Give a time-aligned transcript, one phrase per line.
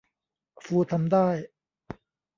[0.63, 1.27] ฟูทำได้